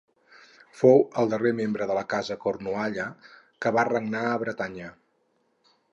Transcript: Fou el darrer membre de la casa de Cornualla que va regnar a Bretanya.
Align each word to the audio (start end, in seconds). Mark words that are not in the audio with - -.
Fou 0.79 1.03
el 1.23 1.29
darrer 1.33 1.51
membre 1.59 1.87
de 1.91 1.97
la 1.99 2.03
casa 2.13 2.33
de 2.35 2.39
Cornualla 2.45 3.07
que 3.67 3.73
va 3.77 3.87
regnar 3.93 4.25
a 4.31 4.41
Bretanya. 4.45 4.91